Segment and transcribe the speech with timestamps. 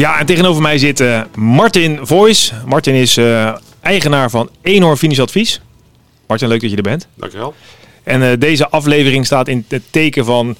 [0.00, 2.54] Ja, en tegenover mij zit uh, Martin Voice.
[2.66, 5.60] Martin is uh, eigenaar van Eenhoorn Financieel Advies.
[6.26, 7.08] Martin, leuk dat je er bent.
[7.14, 7.54] Dankjewel.
[8.02, 10.56] En uh, deze aflevering staat in het teken van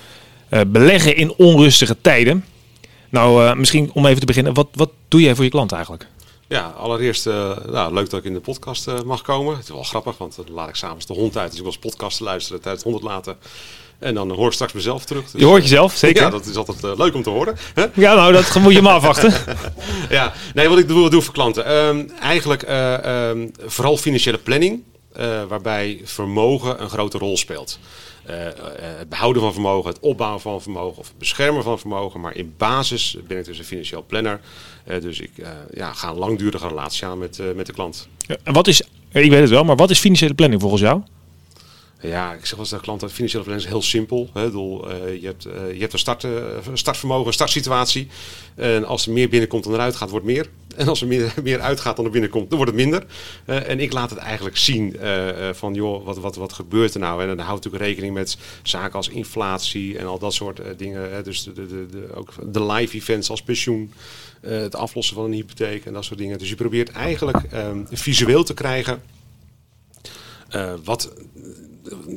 [0.66, 2.44] beleggen in onrustige tijden.
[3.08, 6.06] Nou, misschien om even te beginnen, wat, wat doe jij voor je klant eigenlijk?
[6.50, 9.56] Ja, allereerst nou, leuk dat ik in de podcast mag komen.
[9.56, 11.50] Het is wel grappig, want dan laat ik s'avonds de hond uit.
[11.50, 13.36] Dus ik was podcast luisteren tijdens het hond laten.
[14.00, 15.30] En dan hoor ik straks mezelf terug.
[15.30, 16.22] Dus, je hoort jezelf, zeker?
[16.22, 17.56] Ja, dat is altijd uh, leuk om te horen.
[17.94, 19.32] Ja, nou, dat moet je maar afwachten.
[20.10, 21.72] ja, nee, wat ik doe, doe voor klanten.
[21.72, 24.82] Um, eigenlijk um, vooral financiële planning,
[25.48, 27.78] waarbij vermogen een grote rol speelt.
[28.26, 32.20] Het behouden van vermogen, het opbouwen van vermogen of het beschermen van vermogen.
[32.20, 34.40] Maar in basis ben ik dus een financieel planner.
[34.84, 35.30] dus ik
[35.74, 38.08] ja, ga een langdurige relatie aan met, met de klant.
[38.18, 38.80] Ja, en wat is,
[39.12, 41.02] ik weet het wel, maar wat is financiële planning volgens jou?
[42.00, 44.30] Ja, ik zeg wel eens de klant, financiële planning is heel simpel.
[44.32, 44.46] Hè.
[44.46, 46.32] Uh, je, hebt, uh, je hebt een start, uh,
[46.72, 48.08] startvermogen, een startsituatie.
[48.54, 50.48] En als er meer binnenkomt dan eruit gaat, wordt meer.
[50.76, 53.06] En als er meer, meer uitgaat dan er binnenkomt, dan wordt het minder.
[53.44, 54.96] en ik laat het eigenlijk zien
[55.52, 57.22] van, joh, wat, wat, wat gebeurt er nou?
[57.22, 61.12] En dan houdt natuurlijk rekening met zaken als inflatie en al dat soort dingen.
[61.12, 61.22] Hè.
[61.22, 63.92] Dus de, de, de, ook de live events als pensioen,
[64.40, 66.38] het aflossen van een hypotheek en dat soort dingen.
[66.38, 69.02] Dus je probeert eigenlijk um, visueel te krijgen
[70.84, 71.12] wat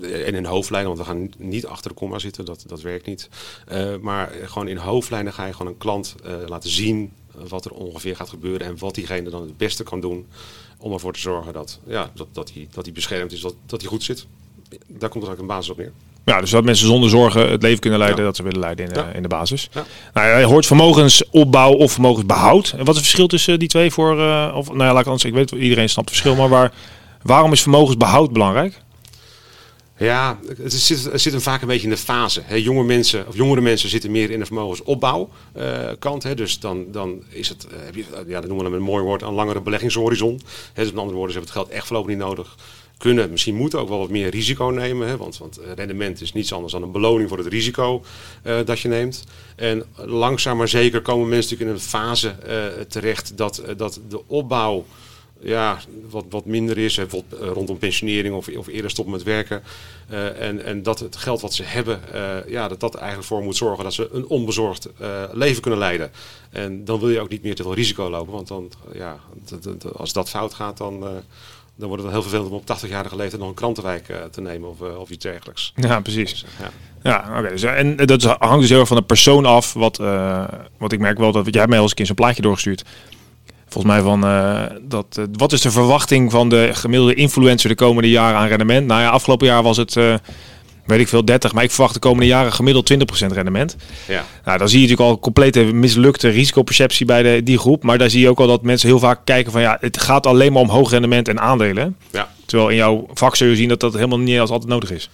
[0.02, 3.30] en in hoofdlijnen, want we gaan niet achter de komma zitten, dat, dat werkt niet.
[3.72, 7.11] Uh, maar gewoon in hoofdlijnen ga je gewoon een klant uh, laten zien
[7.48, 10.28] wat er ongeveer gaat gebeuren en wat diegene dan het beste kan doen
[10.78, 13.81] om ervoor te zorgen dat, ja, dat, dat, hij, dat hij beschermd is, dat, dat
[13.81, 14.26] hij goed zit.
[14.70, 15.92] Daar komt er eigenlijk een basis op neer.
[16.26, 18.26] Ja, dus dat mensen zonder zorgen het leven kunnen leiden ja.
[18.26, 19.10] dat ze willen leiden in, ja.
[19.10, 19.70] uh, in de basis.
[19.73, 19.86] Ja.
[20.14, 22.73] Nou, je hoort vermogensopbouw of vermogensbehoud.
[22.77, 24.11] En wat is het verschil tussen die twee voor,
[24.54, 26.73] of nou ja, laat ik anders, ik weet iedereen snapt het verschil, maar waar,
[27.23, 28.82] waarom is vermogensbehoud belangrijk?
[29.98, 32.42] Ja, het zit, het zit hem vaak een beetje in de fase.
[32.45, 36.38] He, jonge mensen, of jongere mensen zitten meer in de vermogensopbouwkant.
[36.38, 39.22] Dus dan, dan is het, uh, heb je, ja, dat noemen we een mooi woord,
[39.22, 40.42] een langere beleggingshorizon.
[40.73, 42.56] Dus met andere woorden, ze hebben het geld echt voorlopig niet nodig.
[42.98, 45.17] Kunnen, misschien moeten ook wel wat meer risico nemen.
[45.17, 48.04] Want, want rendement is niets anders dan een beloning voor het risico
[48.44, 49.23] uh, dat je neemt.
[49.55, 52.36] En langzaam maar zeker komen mensen natuurlijk in een fase
[52.88, 54.86] terecht dat, dat de opbouw
[55.43, 59.64] ja, wat, wat minder is, bijvoorbeeld rondom pensionering of, of eerder stoppen met werken.
[60.11, 63.43] Uh, en, en dat het geld wat ze hebben, uh, ja, dat dat eigenlijk voor
[63.43, 66.11] moet zorgen dat ze een onbezorgd uh, leven kunnen leiden.
[66.49, 69.20] En dan wil je ook niet meer te veel risico lopen, want dan, ja,
[69.95, 70.99] als dat fout gaat, dan,
[71.75, 74.81] dan wordt het heel vervelend om op 80-jarige leeftijd nog een krantenwijk te nemen of,
[74.81, 75.73] of iets dergelijks.
[75.75, 76.30] Ja, precies.
[76.30, 76.71] Dus, ja,
[77.04, 77.39] ja oké.
[77.39, 77.52] Okay.
[77.52, 79.73] Dus, en dat hangt dus heel erg van de persoon af.
[79.73, 79.98] Wat,
[80.77, 82.83] wat ik merk wel, dat jij hebt mij al eens een keer zo'n plaatje doorgestuurd
[83.73, 87.76] volgens mij van uh, dat, uh, wat is de verwachting van de gemiddelde influencer de
[87.76, 88.88] komende jaren aan rendement?
[88.88, 90.16] Nou ja, afgelopen jaar was het, uh,
[90.86, 93.76] weet ik veel, 30, maar ik verwacht de komende jaren gemiddeld 20% rendement.
[94.08, 94.26] Ja.
[94.45, 98.10] Nou, dan zie je natuurlijk al complete mislukte risicoperceptie bij de, die groep, maar daar
[98.10, 100.61] zie je ook al dat mensen heel vaak kijken van ja, het gaat alleen maar
[100.61, 101.98] om hoog rendement en aandelen.
[102.11, 102.28] Ja.
[102.45, 105.10] Terwijl in jouw vak zul je zien dat dat helemaal niet als altijd nodig is.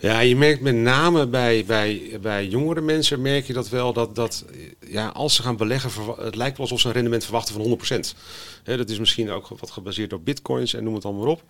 [0.00, 4.14] Ja, je merkt met name bij, bij, bij jongere mensen merk je dat wel dat,
[4.14, 4.44] dat
[4.86, 7.78] ja, als ze gaan beleggen, het lijkt wel alsof ze een rendement verwachten van
[8.12, 8.16] 100%.
[8.64, 11.42] Dat is misschien ook wat gebaseerd op bitcoins en noem het allemaal op.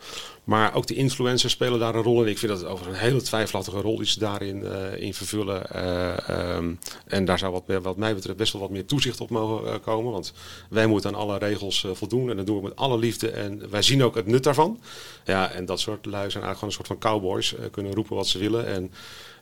[0.45, 2.29] Maar ook de influencers spelen daar een rol in.
[2.29, 5.63] Ik vind dat over een hele twijfelachtige rol ze daarin uh, in vervullen.
[5.75, 9.31] Uh, um, en daar zou wat, wat mij betreft best wel wat meer toezicht op
[9.31, 10.13] mogen uh, komen.
[10.13, 10.33] Want
[10.71, 13.31] wij moeten aan alle regels voldoen en dat doen we met alle liefde.
[13.31, 14.81] En wij zien ook het nut daarvan.
[15.25, 17.55] Ja, en dat soort lui zijn eigenlijk gewoon een soort van cowboys.
[17.71, 18.67] kunnen roepen wat ze willen.
[18.67, 18.93] En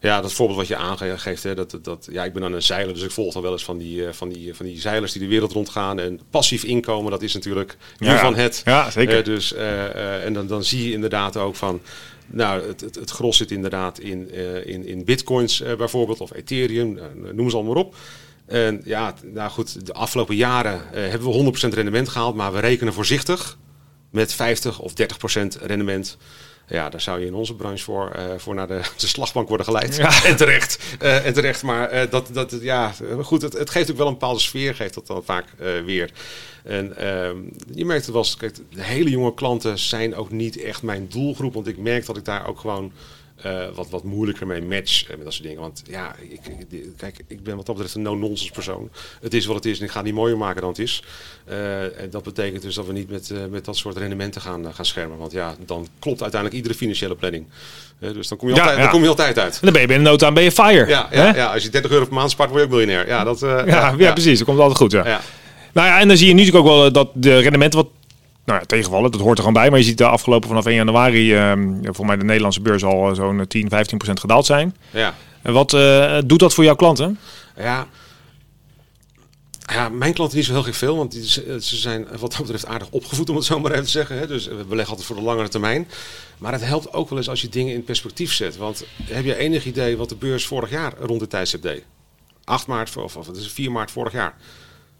[0.00, 2.94] ja, dat voorbeeld wat je aangeeft, hè, dat, dat, ja, ik ben aan een zeiler,
[2.94, 5.28] dus ik volg dan wel eens van die, van die, van die zeilers die de
[5.28, 5.98] wereld rondgaan.
[5.98, 7.57] En passief inkomen, dat is natuurlijk
[7.98, 8.62] ja, van het.
[8.64, 9.18] Ja, zeker.
[9.18, 11.80] Uh, dus, uh, uh, en dan, dan zie je inderdaad ook van,
[12.26, 14.34] nou, het, het, het gros zit inderdaad in,
[14.66, 16.98] in, in bitcoins bijvoorbeeld, of Ethereum,
[17.32, 17.94] noem ze allemaal op.
[18.46, 22.92] En ja, nou goed, de afgelopen jaren hebben we 100% rendement gehaald, maar we rekenen
[22.92, 23.58] voorzichtig
[24.10, 26.16] met 50 of 30% rendement.
[26.68, 29.66] Ja, daar zou je in onze branche voor, uh, voor naar de, de slagbank worden
[29.66, 29.96] geleid.
[29.96, 30.24] Ja.
[30.24, 30.78] En terecht.
[31.02, 31.62] Uh, en terecht.
[31.62, 34.94] Maar uh, dat, dat, ja, goed, het, het geeft ook wel een bepaalde sfeer, geeft
[34.94, 35.44] dat dan vaak
[35.84, 36.10] weer.
[36.68, 37.36] En ehm,
[37.72, 41.54] je merkt het wel, kijk, de hele jonge klanten zijn ook niet echt mijn doelgroep.
[41.54, 42.92] Want ik merk dat ik daar ook gewoon
[43.42, 45.60] eh, wat, wat moeilijker mee match en met dat soort dingen.
[45.60, 46.40] Want ja, ik,
[46.96, 48.90] kijk, ik ben wat dat betreft een no-nonsense persoon.
[49.20, 51.02] Het is wat het is en ik ga het niet mooier maken dan het is.
[51.44, 54.66] Eh, en dat betekent dus dat we niet met, eh, met dat soort rendementen gaan,
[54.66, 55.18] eh, gaan schermen.
[55.18, 57.46] Want ja, dan klopt uiteindelijk iedere financiële planning.
[57.98, 58.84] Eh, dus dan kom, je Ja, altijd, ja.
[58.84, 59.54] dan kom je altijd uit.
[59.54, 60.86] En dan ben je binnen no time ben je fire.
[60.86, 63.06] Ja, ja, ja, als je 30 euro per maand spaart, word je ook miljonair.
[63.06, 64.38] Ja, dat, eh, Ja, ja, precies.
[64.38, 64.92] Dat komt altijd goed.
[64.92, 65.20] Ja.
[65.72, 67.88] Nou ja, en dan zie je nu natuurlijk ook wel eh, dat de rendementen wat
[68.44, 69.10] nou ja, tegenvallen.
[69.10, 69.70] Dat hoort er gewoon bij.
[69.70, 73.08] Maar je ziet de afgelopen vanaf 1 januari, ehm voor mij de Nederlandse beurs al
[73.08, 74.76] eh, zo'n 10, 15 procent gedaald zijn.
[74.90, 75.14] ja.
[75.42, 77.18] En wat eh, doet dat voor jouw klanten?
[77.56, 77.86] Ja.
[79.72, 82.40] Ja, mijn klanten niet zo heel gek veel, want die, ze ze zijn wat dat
[82.40, 84.18] betreft aardig opgevoed, om het zo maar even te zeggen.
[84.18, 84.26] Hè.
[84.26, 85.88] Dus we beleggen altijd voor de langere termijn.
[86.38, 88.56] Maar het helpt ook wel eens als je dingen in perspectief zet.
[88.56, 91.82] Want heb je enig idee wat de beurs vorig jaar rond de tijdstip deed?
[92.44, 94.34] 8 maart, of, of het is 4 maart vorig jaar.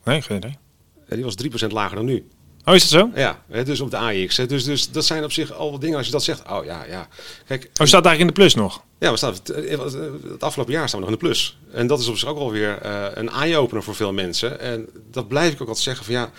[0.09, 0.57] Nee, geen idee.
[1.09, 1.35] Ja, die was
[1.67, 2.29] 3% lager dan nu.
[2.65, 3.11] Oh, is dat zo?
[3.15, 4.37] Ja, dus op de AX.
[4.37, 5.97] Dus, dus dat zijn op zich al wat dingen.
[5.97, 7.09] Als je dat zegt, oh ja, ja.
[7.47, 8.83] Kijk, Oh, staat eigenlijk in de plus nog?
[8.99, 9.49] ja, we staan, het,
[10.31, 11.59] het afgelopen jaar staan we nog in de plus.
[11.73, 14.61] En dat is op zich ook wel weer eh, een eye-opener voor veel mensen.
[14.61, 16.31] En dat blijf ik ook altijd zeggen van ja,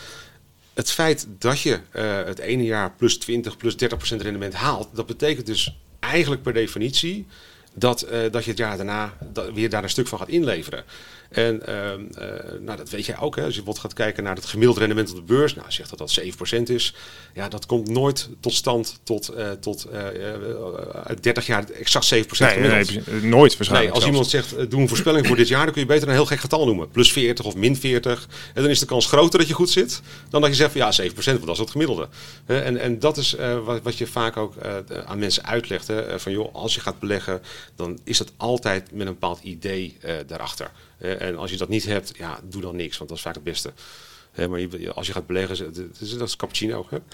[0.74, 4.88] het feit dat je eh, het ene jaar plus 20, plus 30 procent rendement haalt,
[4.94, 7.28] dat betekent dus eigenlijk per definitie
[7.74, 10.84] dat, eh, dat je het jaar daarna dat, weer daar een stuk van gaat inleveren.
[11.30, 13.36] En ehm, eh, nou, dat weet jij ook.
[13.36, 13.44] Hè?
[13.44, 16.00] Als je bijvoorbeeld gaat kijken naar het gemiddeld rendement op de beurs, nou, zegt dat
[16.00, 16.94] dat 7% is.
[17.34, 20.36] Ja, dat komt nooit tot stand tot, eh, tot eh, eh,
[21.04, 23.08] uit 30 jaar exact 7% Nee, gemiddeld.
[23.08, 23.94] nee, nooit waarschijnlijk.
[23.94, 26.14] Nee, als iemand zegt, doe een voorspelling voor dit jaar, dan kun je beter een
[26.14, 26.90] heel gek getal noemen.
[26.90, 28.28] Plus 40 of min 40.
[28.54, 30.82] En dan is de kans groter dat je goed zit, dan dat je zegt van
[30.82, 32.08] ja, 7%, want dat is het gemiddelde.
[32.46, 34.54] En, en dat is wat, wat je vaak ook
[35.06, 35.88] aan mensen uitlegt.
[35.88, 37.42] Hè, van joh, als je gaat beleggen,
[37.76, 39.98] dan is dat altijd met een bepaald idee
[40.28, 40.72] daarachter.
[41.00, 43.44] En als je dat niet hebt, ja, doe dan niks, want dat is vaak het
[43.44, 43.72] beste.
[44.32, 45.74] Hè, maar je- als je gaat beleggen,
[46.20, 46.86] dat is cappuccino.
[46.90, 46.98] Hè?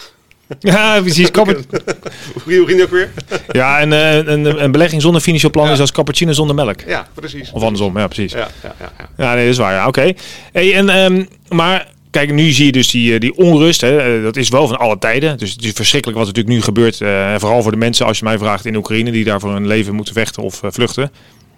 [0.59, 1.29] Ja, precies.
[2.43, 3.11] Hoe ging ook weer?
[3.51, 5.71] ja, en eh, een, een belegging zonder financieel plan Ja.
[5.73, 6.81] is als cappuccino zonder melk.
[6.81, 7.51] Ja, precies.
[7.51, 8.31] Of andersom, ja, precies.
[8.31, 9.09] Ja, ja, ja, ja.
[9.17, 9.73] Ja, nee, dat is waar.
[9.73, 10.13] Ja, oké.
[10.51, 13.81] Hey, en, ehm, maar kijk, nu zie je dus die, eh, die onrust.
[13.81, 15.37] Hè, eh, dat is wel van alle tijden.
[15.37, 16.97] Dus het is verschrikkelijk wat er natuurlijk nu gebeurt.
[17.41, 19.95] vooral voor de mensen, als je mij vraagt, in Oekraïne, die daar voor hun leven
[19.95, 21.11] moeten vechten of vluchten.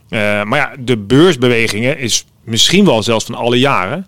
[0.09, 4.07] Eh, maar ja, de beursbewegingen is misschien wel zelfs van alle jaren.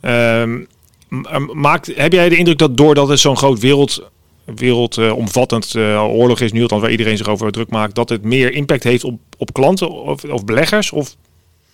[0.00, 0.54] Ehm,
[1.08, 4.08] m- maakt, heb jij de indruk dat doordat het zo'n groot wereld,
[4.44, 8.52] wereldomvattend eh, oorlog is, nu althans waar iedereen zich over druk maakt, dat het meer
[8.52, 10.90] impact heeft op, op klanten of, of beleggers?
[10.92, 11.16] Of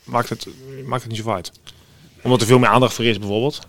[0.04, 0.46] maakt het,
[0.86, 1.52] maakt het niet zo uit?
[2.22, 3.60] Omdat er veel meer aandacht voor is bijvoorbeeld.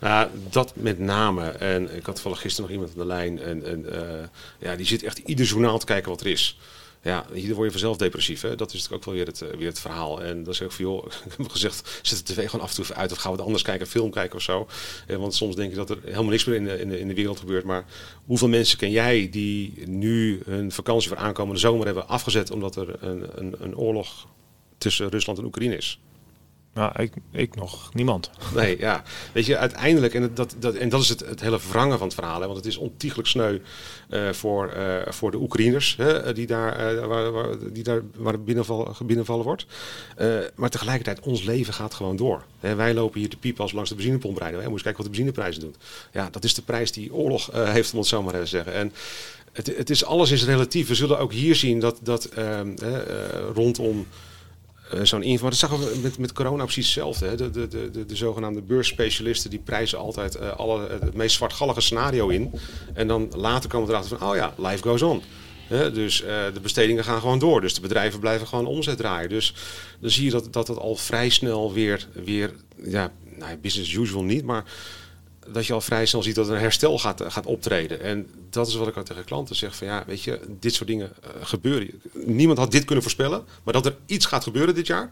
[0.00, 1.42] Nou, dat met name.
[1.44, 3.40] En ik had toevallig gisteren nog iemand op de lijn.
[3.42, 4.26] En, en eh,
[4.58, 6.58] ja, die zit echt ieder journaal te kijken wat er is.
[7.02, 8.40] Ja, hier word je vanzelf depressief.
[8.40, 8.56] Hè?
[8.56, 10.22] Dat is natuurlijk ook wel weer het, eh, weer het verhaal.
[10.22, 12.84] En dan zeg ik van, joh, ik heb gezegd, zet de tv gewoon af en
[12.84, 13.12] toe uit.
[13.12, 14.68] Of gaan we het anders kijken, film kijken of zo.
[15.06, 17.08] Eh, want soms denk je dat er helemaal niks meer in de, in, de, in
[17.08, 17.64] de wereld gebeurt.
[17.64, 17.84] Maar
[18.24, 22.50] hoeveel mensen ken jij die nu hun vakantie voor aankomende zomer hebben afgezet...
[22.50, 24.26] omdat er een, een, een oorlog
[24.78, 26.00] tussen Rusland en Oekraïne is?
[26.74, 27.94] Ja, ik, ik nog.
[27.94, 28.30] Niemand.
[28.54, 29.02] Nee, ja.
[29.32, 32.16] Weet je, uiteindelijk, en, dat, dat, en dat is het, het hele verrangen van het
[32.16, 33.58] verhaal, hè, want het is ontiegelijk sneu
[34.08, 38.42] eh, voor, eh, voor de Oekraïners, hè, die, daar, eh, waar, waar, die daar waar
[38.42, 39.66] binnenval, binnenvallen wordt.
[40.54, 42.44] Maar tegelijkertijd, ons leven gaat gewoon door.
[42.60, 44.62] Hè, wij lopen hier te piepen als we langs de benzinepomp rijden.
[44.62, 45.74] Hè, moet je kijken wat de benzineprijzen doen.
[46.12, 48.72] Ja, dat is de prijs die oorlog heeft, om het zo maar even te zeggen.
[48.72, 48.92] En
[49.52, 50.88] het, het is, alles is relatief.
[50.88, 52.98] We zullen ook hier zien dat, dat ehm, eh,
[53.54, 54.06] rondom
[54.90, 55.20] eh, zo'n.
[55.20, 57.26] Maar dat zagen we met, met corona precies hetzelfde.
[57.26, 57.36] Hè.
[57.36, 61.80] De, de, de, de, de zogenaamde beursspecialisten die prijzen altijd eh, alle, het meest zwartgallige
[61.80, 62.50] scenario in.
[62.94, 65.22] En dan later komen we erachter van, oh ja, life goes on.
[65.68, 67.60] Dus eh, de bestedingen gaan gewoon door.
[67.60, 69.28] Dus de bedrijven blijven gewoon omzet draaien.
[69.28, 69.54] Dus
[70.00, 72.52] dan zie je dat, dat het al vrij snel weer, weer
[72.84, 74.64] ja, nou, business usual niet, maar
[75.52, 78.02] dat je al vrij snel ziet dat er een herstel gaat, gaat optreden.
[78.02, 80.88] En dat is wat ik ook tegen klanten zeg: van ja, weet je, dit soort
[80.88, 81.90] dingen eh, gebeuren.
[82.12, 85.10] Niemand had dit kunnen voorspellen, maar dat er iets gaat gebeuren dit jaar.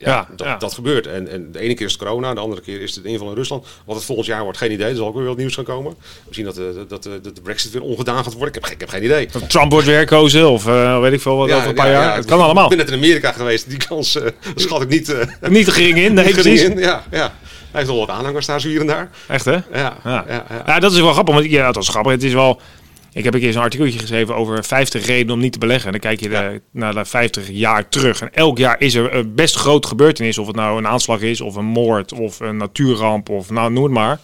[0.00, 0.56] Ja, Ja, dat, ja.
[0.56, 1.06] dat gebeurt.
[1.06, 3.34] En, en de ene keer is het corona, de andere keer is het inval in
[3.34, 3.66] Rusland.
[3.84, 4.88] Wat het volgend jaar wordt, geen idee.
[4.88, 5.94] Er zal ook weer wat nieuws gaan komen.
[6.24, 8.48] Misschien dat de, dat de, dat de brexit weer ongedaan gaat worden.
[8.48, 9.28] Ik heb, geen- ik heb geen idee.
[9.48, 12.02] Trump wordt weer herkozen of eh, weet ik veel wat over een paar ja, jaar.
[12.10, 12.14] ja.
[12.16, 12.62] het kan allemaal.
[12.64, 13.68] Ik ben net in Amerika geweest.
[13.68, 16.14] Die kans eh, schat ik niet, eh Niet te gering in.
[16.14, 16.62] Nee, niet precies.
[16.62, 16.78] in.
[16.78, 17.34] Ja, ja.
[17.70, 19.10] Hij heeft nog wat aanhangers daar zo hier en daar.
[19.28, 19.52] Echt hè?
[19.52, 19.96] Ja, Ja.
[20.04, 20.24] ja.
[20.28, 20.78] Ja, Ja.
[20.78, 21.34] dat is wel grappig.
[21.34, 22.12] Want, ja, dat is grappig.
[22.12, 22.60] Het is wel...
[23.12, 25.86] Ik heb een keer zo'n artikeltje geschreven over 50 redenen om niet te beleggen.
[25.86, 26.48] En dan kijk je Ja.
[26.48, 28.20] de- naar de 50 jaar terug.
[28.20, 30.38] En elk jaar is er een best groot gebeurtenis.
[30.38, 33.82] Of het nou een aanslag is, of een moord, of een natuurramp, of nou noem
[33.84, 34.18] het maar.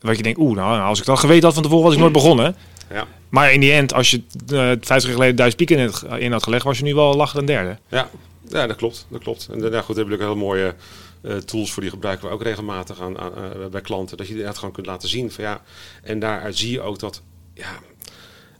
[0.00, 2.12] Wat je denkt, oeh, nou, als ik dat geweten had van tevoren, was ik nooit
[2.12, 2.56] begonnen.
[2.92, 3.04] ja.
[3.28, 4.16] Maar in die end, als je
[4.48, 7.14] eh 50 jaar geleden duizend piek in, het, in had gelegd, was je nu wel
[7.14, 7.76] lachend een derde.
[7.88, 8.08] Ja,
[8.48, 9.06] ja dat klopt.
[9.10, 9.48] Dat klopt.
[9.52, 10.74] En ja, goed, daar hebben we ook heel mooie
[11.24, 14.16] eh, tools voor die gebruiken we ook regelmatig aan, aan, eh, bij klanten.
[14.16, 15.62] Dat je inderdaad gewoon kunt laten zien van ja.
[16.02, 17.22] En daaruit zie je ook dat
[17.54, 17.78] ja,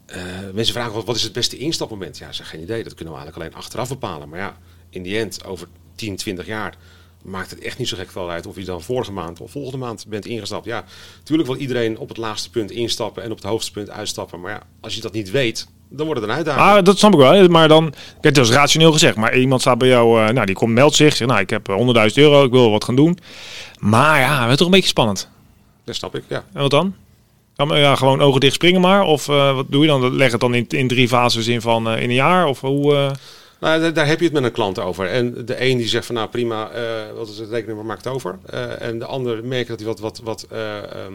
[0.07, 2.19] eh, mensen vragen wat, wat is het beste instapmoment?
[2.19, 2.83] Ja, ze geen idee.
[2.83, 4.29] Dat kunnen we eigenlijk alleen achteraf bepalen.
[4.29, 4.59] Maar ja,
[4.91, 6.77] in die end, over 10, 20 jaar
[7.23, 9.79] maakt het echt niet zo gek veel uit of je dan vorige maand of volgende
[9.79, 10.65] maand bent ingestapt.
[10.65, 10.85] Ja,
[11.19, 14.41] natuurlijk wil iedereen op het laagste punt instappen en op het hoogste punt uitstappen.
[14.41, 16.67] Maar ja, als je dat niet weet, dan wordt het een uitdaging.
[16.67, 17.49] Ah, dat snap ik wel.
[17.49, 19.17] Maar dan, kijk, dat is rationeel gezegd.
[19.17, 21.17] Maar iemand staat bij jou, eh, nou, die komt, meldt zich.
[21.17, 21.77] Zegt, nou, ik heb eh,
[22.09, 23.19] 100.000 euro, ik wil wat gaan doen.
[23.79, 25.29] Maar ja, het is toch een beetje spannend.
[25.85, 26.45] Dat snap ik, ja.
[26.53, 26.95] En wat dan?
[27.57, 29.03] Ja, maar ja, gewoon ogen dicht springen maar.
[29.03, 30.17] Of eh, wat doe je dan?
[30.17, 32.47] Leg het dan in, in drie fases in van eh, in een jaar?
[32.47, 32.95] Of hoe?
[32.95, 33.11] eh?
[33.65, 35.07] Nou, daar, heb je het met een klant over.
[35.07, 36.83] En de een die zegt van nou prima, eh,
[37.17, 38.39] wat is het rekening, maakt het over.
[38.47, 41.13] Eh, en de ander merkt dat hij, wat, wat, wat, eh, ehm,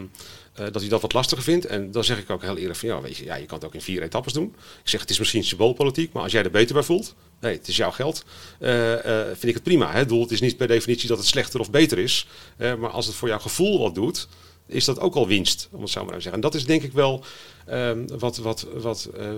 [0.52, 1.66] eh, dat hij dat wat lastiger vindt.
[1.66, 3.66] En dan zeg ik ook heel eerlijk van ja, weet je, ja, je kan het
[3.66, 4.54] ook in vier etappes doen.
[4.82, 7.68] Ik zeg het is misschien symboolpolitiek, maar als jij er beter bij voelt, nee, het
[7.68, 8.24] is jouw geld,
[8.58, 9.92] eh, eh, vind ik het prima.
[9.92, 10.00] Hè?
[10.00, 12.26] Ik bedoel, het is niet per definitie dat het slechter of beter is.
[12.56, 14.28] Maar als het voor jouw gevoel wat doet,
[14.70, 16.32] is dat ook al winst, om het zo maar te zeggen.
[16.32, 17.24] En dat is denk ik wel
[17.66, 19.28] ehm, wat, wat, wat eh,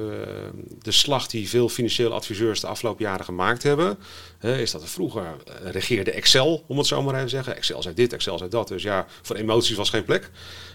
[0.83, 3.99] de slag die veel financiële adviseurs de afgelopen jaren gemaakt hebben.
[4.41, 7.57] Is dat er vroeger eh, regeerde Excel, om het zo maar te zeggen.
[7.57, 8.69] Excel zei dit, Excel zei dat.
[8.69, 10.31] Dus ja, voor emoties was geen plek.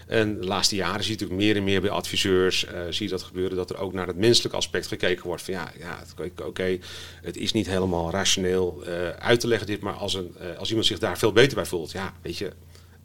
[0.06, 3.12] En de laatste jaren zie je natuurlijk meer en meer bij adviseurs, eh, zie je
[3.12, 5.42] dat gebeuren, dat er ook naar het menselijke aspect gekeken wordt.
[5.42, 5.98] Van ja, ja
[6.44, 6.78] oké,
[7.22, 8.82] het is niet helemaal rationeel
[9.18, 11.90] uit te leggen dit, maar als, een, als iemand zich daar veel beter bij voelt,
[11.90, 12.52] ja, weet je,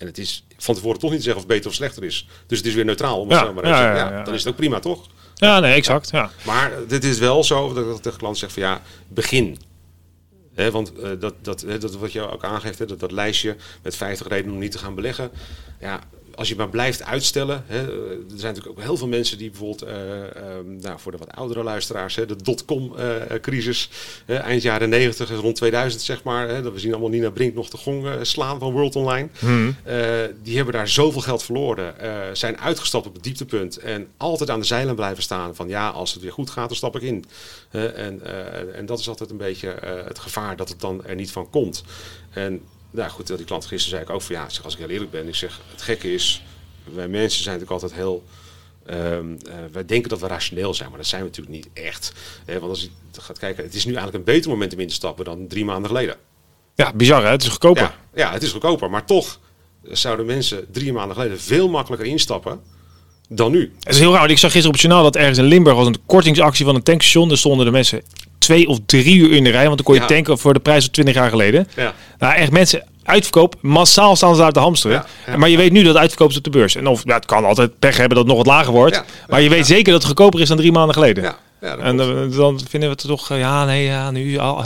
[0.03, 2.27] en het is van tevoren toch niet te zeggen of het beter of slechter is.
[2.47, 4.57] Dus het is weer neutraal, om het Ja, zo maar ja, dan is het ook
[4.57, 5.07] prima, toch?
[5.35, 6.09] Ja, nee, exact.
[6.09, 6.31] Ja.
[6.45, 9.57] Maar dit is wel zo dat tegen klant zeg van ja, begin.
[10.53, 13.95] Hè, want eh, dat, dat, dat wat je ook aangeeft, hè, dat, dat lijstje met
[13.95, 15.31] 50 redenen om niet te gaan beleggen.
[15.79, 15.99] Ja,
[16.35, 17.63] als je maar blijft uitstellen.
[17.67, 21.11] Hè, eh, er zijn natuurlijk ook heel veel mensen die bijvoorbeeld, eh, ehm, nou, voor
[21.11, 23.89] de wat oudere luisteraars, hè, de dotcom-crisis,
[24.25, 26.47] eind jaren 90, rond 2000 zeg maar.
[26.47, 29.27] Hè, dat we zien allemaal Nina Brink nog de gong eh, slaan van World Online.
[29.83, 29.95] Eh,
[30.43, 34.59] die hebben daar zoveel geld verloren, eh, zijn uitgestapt op het dieptepunt en altijd aan
[34.59, 37.25] de zeilen blijven staan van ja, als het weer goed gaat, dan stap ik in.
[37.71, 41.05] Eh, en, eh, en dat is altijd een beetje eh, het gevaar dat het dan
[41.05, 41.83] er niet van komt.
[42.29, 42.61] En
[42.93, 45.11] nou goed, die klant gisteren zei ik ook van ja, zeg, als ik heel eerlijk
[45.11, 46.43] ben, ik zeg het gekke is,
[46.83, 48.23] wij mensen zijn natuurlijk altijd heel
[48.85, 52.13] Ehm, eh, wij denken dat we rationeel zijn, maar dat zijn we natuurlijk niet echt.
[52.45, 52.89] Eh, want als je
[53.21, 55.65] gaat kijken, het is nu eigenlijk een beter moment om in te stappen dan drie
[55.65, 56.15] maanden geleden.
[56.75, 57.29] ja, bizar hè?
[57.29, 57.81] Het is goedkoper.
[57.81, 59.39] Ja, ja, het is goedkoper, maar toch
[59.83, 62.61] zouden mensen drie maanden geleden veel makkelijker instappen
[63.35, 63.71] dan nu.
[63.83, 64.29] Het is heel raar.
[64.29, 66.83] Ik zag gisteren op het journaal dat ergens in Limburg was een kortingsactie van een
[66.83, 67.27] tankstation.
[67.27, 68.01] Daar stonden de mensen
[68.37, 69.63] twee of drie uur in de rij.
[69.63, 70.07] Want dan kon je Ja.
[70.07, 71.67] tanken voor de prijs van 20 jaar geleden.
[71.75, 71.93] Ja.
[72.19, 73.55] Nou, echt mensen uitverkoop.
[73.61, 74.95] Massaal staan ze daar te hamsteren.
[75.25, 75.37] Ja, ja.
[75.37, 76.75] Maar je weet nu dat het uitverkoop is op de beurs.
[76.75, 79.03] En of ja, het kan altijd pech hebben dat het nog wat lager wordt.
[79.27, 81.35] Maar je weet zeker dat het goedkoper is dan drie maanden geleden.
[81.63, 84.65] Ja, en eh, dan vinden we het toch, eh, ja, nee, ja, nu al,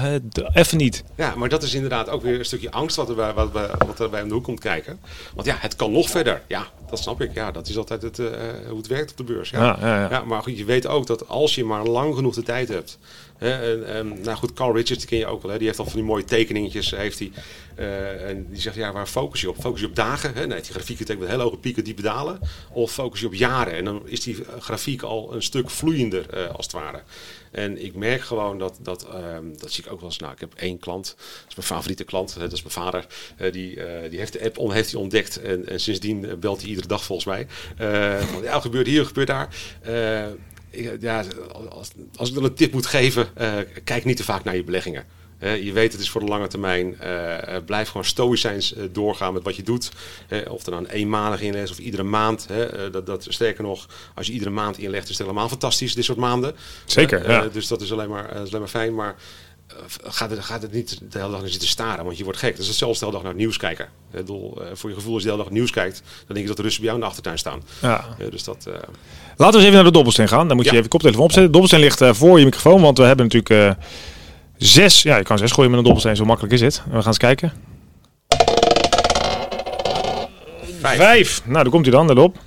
[0.53, 1.03] even niet.
[1.15, 3.49] Ja, maar dat is inderdaad ook weer een stukje angst wat er, bij, wat,
[3.85, 4.99] wat er bij om de hoek komt kijken.
[5.33, 6.41] Want ja, het kan nog verder.
[6.47, 7.33] Ja, dat snap ik.
[7.33, 8.27] Ja, dat is altijd het, eh,
[8.67, 9.49] hoe het werkt op de beurs.
[9.49, 9.77] Ja.
[9.81, 10.23] Ja, ja, ja.
[10.23, 12.97] maar goed, je weet ook dat als je maar lang genoeg de tijd hebt.
[13.37, 15.51] En, nou goed, Carl Richards, die ken je ook wel.
[15.51, 16.91] Hè, die heeft al van die mooie tekeningetjes.
[16.91, 17.31] Heeft hij,
[17.75, 19.55] eh, en die zegt, ja, waar focus je op?
[19.59, 20.33] Focus je op dagen?
[20.33, 20.47] Hè?
[20.47, 22.39] Nee, die grafieken tekent met hele hoge pieken, diepe dalen.
[22.71, 23.73] Of focus je op jaren?
[23.73, 27.01] En dan is die eh, grafiek al een stuk vloeiender, eh, als het ware.
[27.51, 30.17] En ik merk gewoon dat, dat, ehm, dat zie ik ook wel eens.
[30.17, 33.05] Nou, ik heb één klant, dat is mijn favoriete klant, dat is mijn vader.
[33.37, 36.59] Eh, die, eh, die heeft de app on, heeft ontdekt en, en sindsdien eh, belt
[36.59, 37.47] hij iedere dag volgens mij.
[37.77, 39.49] Eh, van, ja, gebeurt hier, gebeurt daar.
[40.99, 41.23] Ja,
[41.69, 44.63] als, als ik dan een tip moet geven, eh, kijk niet te vaak naar je
[44.63, 45.05] beleggingen.
[45.37, 46.99] Eh, je weet, het is voor de lange termijn.
[46.99, 49.91] Eh, blijf gewoon stoïcijns doorgaan met wat je doet.
[50.49, 52.47] Of er dan eenmalig inlegt of iedere maand.
[52.91, 56.17] Dat, dat, sterker nog, als je iedere maand inlegt, is het helemaal fantastisch, dit soort
[56.17, 56.55] maanden.
[56.85, 57.47] Zeker, ja.
[57.47, 58.95] dus dat is alleen maar, is alleen maar fijn.
[58.95, 59.15] Maar
[60.03, 62.51] gaat het, gaat het niet de hele dag naar zitten staren, want je wordt gek.
[62.51, 63.85] Dat is hetzelfde de hele dag naar het nieuws kijken.
[63.85, 66.39] Ik bedoel, eh, voor je gevoel, als je de hele dag nieuws kijkt, dan denk
[66.39, 67.61] je dat de Russen bij jou in de achtertuin staan.
[67.81, 68.05] Ja.
[68.19, 68.65] Eh, dus dat...
[68.67, 68.87] eh, Laten
[69.37, 70.47] we eens even naar de dobbelsteen gaan.
[70.47, 70.77] Dan moet je Ja.
[70.77, 71.51] even je koptelefoon opzetten.
[71.51, 73.83] De dobbelsteen ligt eh, voor je microfoon, want we hebben natuurlijk eh,
[74.57, 75.01] zes.
[75.01, 76.81] Ja, je kan zes gooien met een dobbelsteen, zo makkelijk is het.
[76.85, 77.53] We gaan eens kijken.
[80.79, 80.97] Vijf.
[80.97, 81.41] Vijf.
[81.45, 82.37] Nou, daar komt hij dan, let op.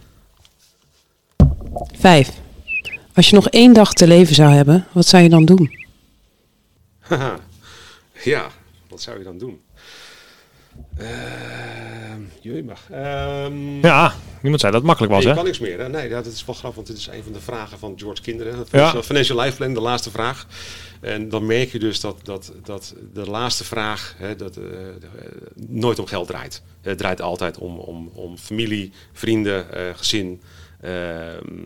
[1.99, 2.31] Vijf.
[3.15, 5.79] Als je nog één dag te leven zou hebben, wat zou je dan doen?
[7.11, 7.39] Haha.
[8.25, 8.51] ja,
[8.89, 9.61] wat zou je dan doen?
[11.01, 11.09] Uh,
[12.41, 12.91] Jullie mag.
[12.91, 15.39] Ehm, Ja, niemand zei dat het makkelijk was, Nee, hè?
[15.39, 15.79] kan niks meer.
[15.79, 15.89] Hè?
[15.89, 18.67] Nee, dat is wel grappig, want dit is een van de vragen van George Kinderen.
[18.71, 19.03] Ja.
[19.03, 20.47] Financial, Life Plan, de laatste vraag.
[21.01, 24.63] En dan merk je dus dat, dat, dat de laatste vraag hè, dat, eh,
[25.55, 26.63] nooit om geld draait.
[26.81, 30.41] Het draait altijd om, om, om familie, vrienden, eh, gezin.
[30.81, 31.63] Ehm,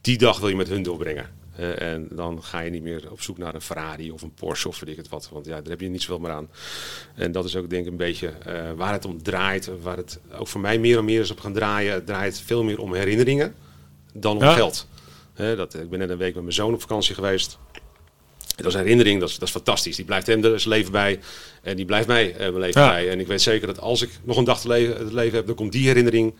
[0.00, 1.36] die dag wil je met hun doorbrengen.
[1.58, 4.68] Eh, en dan ga je niet meer op zoek naar een Ferrari of een Porsche
[4.68, 5.28] of weet ik het wat.
[5.32, 6.48] Want ja, daar heb je niet zoveel meer aan.
[7.14, 9.70] En dat is ook denk ik een beetje eh, waar het om draait.
[9.82, 11.92] Waar het ook voor mij meer en meer is op gaan draaien.
[11.92, 13.54] Het draait veel meer om herinneringen.
[14.12, 14.52] dan om Ja.
[14.54, 14.86] geld.
[15.34, 17.58] Dat, ik ben net een week met mijn zoon op vakantie geweest.
[18.56, 19.96] Dat is een herinnering, dat is, dat is fantastisch.
[19.96, 21.20] Die blijft hem er zijn leven bij
[21.62, 22.88] en die blijft mij eh, mijn leven Ja.
[22.88, 23.10] bij.
[23.10, 25.46] En ik weet zeker dat als ik nog een dag te leven, te leven heb,
[25.46, 26.34] dan komt die herinnering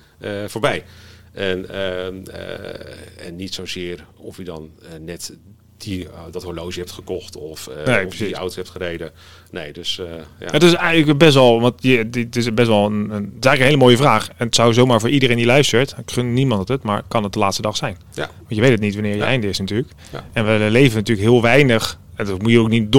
[0.46, 0.84] voorbij.
[1.32, 5.36] En, ehm, eh, en niet zozeer of je dan eh, net
[5.76, 9.10] die, eh, dat horloge hebt gekocht of, Nee, of die auto hebt gereden.
[9.50, 10.00] Nee, dus
[10.40, 10.46] ja.
[10.50, 13.46] Het is eigenlijk best wel, want je, dit is best wel een, een, het is
[13.46, 14.28] eigenlijk een hele mooie vraag.
[14.36, 17.32] En het zou zomaar voor iedereen die luistert, ik gun niemand het, maar kan het
[17.32, 17.96] de laatste dag zijn.
[18.12, 18.26] Ja.
[18.36, 19.24] Want je weet het niet wanneer je Ja.
[19.24, 19.90] einde is natuurlijk.
[20.12, 20.24] Ja.
[20.32, 21.98] En we leven natuurlijk heel weinig.
[22.14, 22.92] En dat moet je ook niet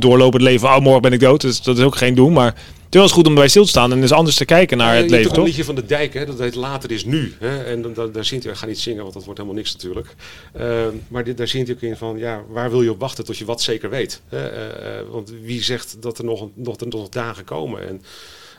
[0.00, 0.68] doorlopen het leven.
[0.68, 1.40] Oh, morgen ben ik dood.
[1.40, 2.32] Dus dat is ook geen doen.
[2.32, 2.54] Maar
[3.02, 5.00] het eens goed om erbij stil te staan en eens anders te kijken naar Ja,
[5.00, 6.26] het leven, toch een liedje van de dijk, hè?
[6.26, 7.34] dat heet Later is nu.
[7.38, 7.64] Hè?
[7.64, 9.72] En dan, dan, daar zingt hij, ik ga niet zingen, want dat wordt helemaal niks
[9.72, 10.14] natuurlijk.
[10.52, 13.24] Ehm, maar dit, daar zingt hij ook in van, ja, waar wil je op wachten
[13.24, 14.20] tot je wat zeker weet?
[14.28, 14.48] Hè?
[14.48, 17.88] Eh, eh, want wie zegt dat er nog, nog, nog dagen komen?
[17.88, 18.02] En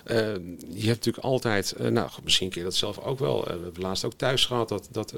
[0.06, 0.18] eh,
[0.74, 3.44] je hebt natuurlijk altijd, eh, nou misschien je dat zelf ook wel.
[3.44, 5.14] we hebben laatst ook thuis gehad dat, dat,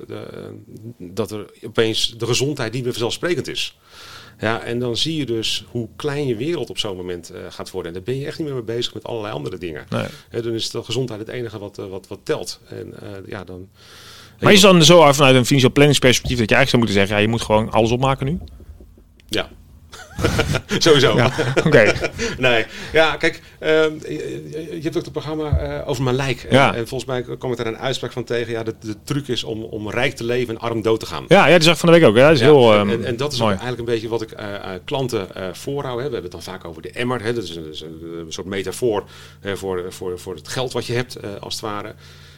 [0.98, 3.78] dat er opeens de gezondheid niet meer vanzelfsprekend is.
[4.40, 7.72] Ja, en dan zie je dus hoe klein je wereld op zo'n moment eh, gaat
[7.72, 7.92] worden.
[7.92, 9.86] En daar ben je echt niet meer mee bezig met allerlei andere dingen.
[9.90, 10.42] Nee.
[10.42, 12.60] Dan is de gezondheid het enige wat, eh, wat, wat telt.
[12.70, 13.68] En eh, ja, dan...
[14.40, 17.22] Maar is dan zo vanuit een financieel planningsperspectief dat je eigenlijk zou moeten zeggen, ja,
[17.22, 18.40] je moet gewoon alles opmaken nu?
[19.30, 19.50] Ja.
[20.78, 21.16] Sowieso.
[21.16, 21.32] Ja,
[21.66, 21.94] oké.
[22.38, 26.44] Nee, ja, kijk, ehm, je, hebt ook het programma eh, over mijn lijk.
[26.44, 26.76] En, Ja.
[26.76, 28.52] en volgens mij kom ik daar een uitspraak van tegen.
[28.52, 31.26] Ja, de, de truc is om, om rijk te leven en arm dood te gaan.
[31.28, 32.16] Ja, ja, dat zag van de week ook.
[32.16, 34.22] Ja, dat is Ja, heel en, ehm, en, en dat is eigenlijk een beetje wat
[34.22, 35.98] ik eh, eh, klanten eh voorhoud.
[36.02, 36.08] Hè.
[36.08, 37.24] We hebben het dan vaak over de emmer.
[37.24, 37.34] Hè.
[37.34, 39.04] Dat is een, dat is een, een soort metafoor
[39.40, 41.94] hè, voor, voor, voor het geld wat je hebt, als het ware.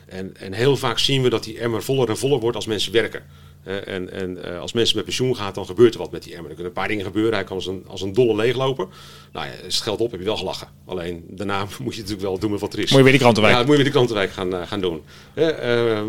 [0.05, 2.91] En, en heel vaak zien we dat die emmer voller en voller wordt als mensen
[2.91, 3.23] werken.
[3.63, 6.33] Eh, en en eh, als mensen met pensioen gaan, dan gebeurt er wat met die
[6.33, 6.49] emmer.
[6.49, 7.33] Er kunnen een paar dingen gebeuren.
[7.33, 8.89] Hij kan als een, als een dolle leeglopen.
[9.31, 10.67] Nou ja, is het geld op, heb je wel gelachen.
[10.85, 12.89] Alleen daarna moet je natuurlijk wel doen met wat er is.
[12.89, 13.55] Moet je weer die krantenwijk.
[13.55, 15.01] Ja, moet je met de klantenwijk gaan, eh, gaan doen.
[15.33, 16.01] Eh,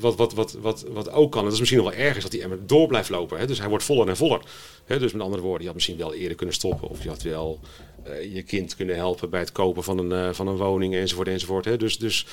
[0.00, 2.22] wat, wat, wat, wat, wat ook kan, en dat is misschien nog wel erg, is
[2.22, 3.38] dat die emmer door blijft lopen.
[3.38, 3.46] Hè?
[3.46, 4.40] Dus hij wordt voller en voller.
[4.84, 4.98] Hè?
[4.98, 6.88] Dus met andere woorden, je had misschien wel eerder kunnen stoppen.
[6.88, 7.60] Of je had wel
[8.08, 11.28] eh, je kind kunnen helpen bij het kopen van een, eh, van een woning enzovoort.
[11.28, 11.76] enzovoort hè?
[11.76, 12.26] Dus, dus,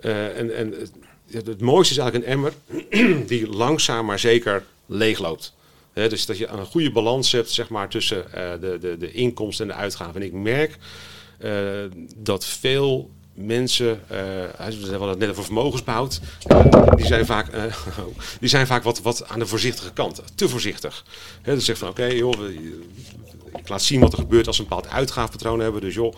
[0.00, 0.74] eh, en, en
[1.32, 2.52] het, mooiste is eigenlijk een emmer
[3.28, 5.54] die langzaam maar zeker leegloopt.
[5.92, 9.68] Dus dat je een goede balans hebt zeg maar, tussen eh, de, de, de inkomsten
[9.68, 10.20] en de uitgaven.
[10.20, 10.76] En ik merk
[11.38, 11.52] eh,
[12.16, 13.10] dat veel
[13.46, 14.18] mensen, eh,
[14.58, 17.64] we hadden het net over vermogensbehoud, eh, die zijn vaak, eh,
[18.40, 21.04] die zijn vaak wat, wat aan de voorzichtige kant, te voorzichtig.
[21.42, 22.14] Hè, dus zeggen van oké,
[23.58, 25.80] ik laat zien wat er gebeurt als we een bepaald uitgaafpatroon hebben.
[25.80, 26.14] Dus joh,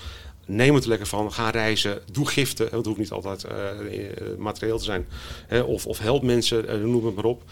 [0.47, 3.71] neem het er lekker van, ga reizen, doe giften, want het hoeft niet altijd eh,
[3.71, 5.07] eh, materieel te zijn.
[5.47, 7.43] Hè, of, of help mensen, eh, noem het maar op.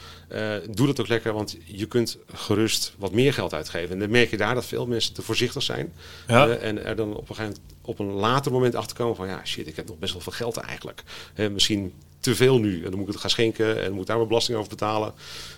[0.70, 3.90] Doe dat ook lekker, want je kunt gerust wat meer geld uitgeven.
[3.90, 5.92] En dan merk je daar dat veel mensen te voorzichtig zijn.
[6.28, 6.48] Ja.
[6.48, 9.66] En er dan op een gegeven moment op een later moment achterkomen van ja, shit,
[9.66, 11.02] ik heb nog best wel veel geld eigenlijk.
[11.52, 12.76] Misschien te veel nu.
[12.76, 15.12] En dan moet ik het gaan schenken en moet daar mijn belasting over betalen.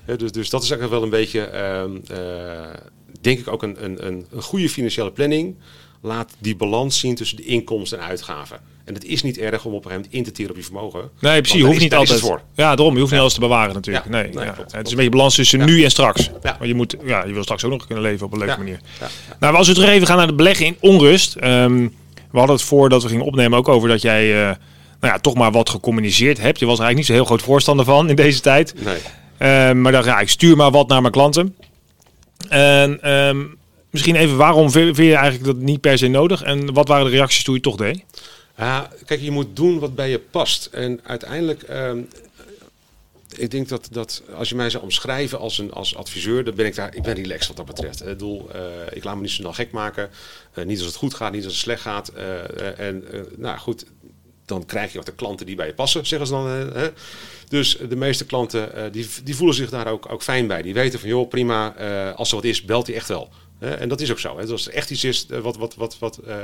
[0.05, 2.81] Dus, dus dat is eigenlijk wel een beetje, ehm, eh,
[3.21, 5.57] denk ik ook een, een, een, een goede financiële planning.
[6.03, 8.59] Laat die balans zien tussen de inkomsten en uitgaven.
[8.85, 10.63] En het is niet erg om op een gegeven moment in te teren op je
[10.63, 11.01] vermogen.
[11.01, 11.59] Nee, Want precies.
[11.59, 12.21] Je hoeft is- niet altijd.
[12.21, 12.41] voor.
[12.55, 12.95] Ja, daarom.
[12.95, 14.05] Je hoeft niet alles te bewaren natuurlijk.
[14.05, 14.51] Ja, Nee, nee, ja.
[14.51, 16.31] klopt, het is een beetje balans tussen nu en straks.
[16.43, 18.81] Maar je, moet, ja, je wil straks ook nog kunnen leven op een leuke manier.
[19.01, 19.07] Ja.
[19.41, 21.37] Nou, als we terug even gaan naar de beleggen in onrust.
[21.37, 21.89] Ehm,
[22.31, 24.45] we hadden het voordat we gingen opnemen ook over dat jij eh,
[25.01, 26.59] nou ja, toch maar wat gecommuniceerd hebt.
[26.59, 28.75] Je was er eigenlijk niet zo heel groot voorstander van in deze tijd.
[28.85, 28.99] Nee.
[29.39, 31.57] Ehm, maar dacht, ja, ik stuur maar wat naar mijn klanten.
[32.49, 33.41] En ehm,
[33.93, 36.43] misschien even, waarom vind je eigenlijk dat niet per se nodig?
[36.43, 38.05] En wat waren de reacties toen je toch deed?
[38.57, 40.67] Ja, kijk, je moet doen wat bij je past.
[40.67, 41.99] En uiteindelijk, ehm,
[43.37, 46.67] ik denk dat, dat als je mij zou omschrijven als een als adviseur, dan ben
[46.67, 48.07] ik daar, ik ben relaxed wat dat betreft.
[48.07, 50.11] Ik eh, ik laat me niet zo snel gek maken.
[50.55, 52.09] Eh, niet als het goed gaat, niet als het slecht gaat.
[52.09, 53.05] Eh, en
[53.37, 53.87] nou goed,
[54.45, 56.93] dan krijg je ook de klanten die bij je passen, zeggen ze dan.
[57.49, 60.63] Dus de meeste klanten die, die voelen zich daar ook, ook fijn bij.
[60.63, 61.75] Die weten van, joh, prima,
[62.13, 63.31] als er wat is, belt hij echt wel.
[63.63, 63.75] Hè.
[63.75, 64.39] en dat is ook zo.
[64.39, 64.47] Hè.
[64.47, 66.37] Als er echt iets is eh, wat, wat, wat, wat, eh,